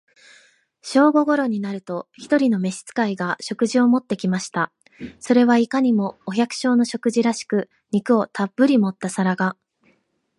[0.81, 4.73] 正午頃になると、一人の召使が、食事を持って来ました。
[5.19, 9.55] それはいかにも、お百姓の食事らしく、肉をたっぶり盛った皿が、